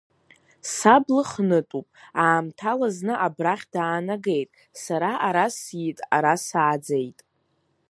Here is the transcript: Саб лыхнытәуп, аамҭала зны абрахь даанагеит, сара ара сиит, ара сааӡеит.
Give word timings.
Саб 0.75 1.05
лыхнытәуп, 1.15 1.87
аамҭала 2.23 2.87
зны 2.95 3.13
абрахь 3.25 3.65
даанагеит, 3.73 4.49
сара 4.81 5.11
ара 5.27 5.45
сиит, 5.57 5.97
ара 6.15 6.33
сааӡеит. 6.47 7.19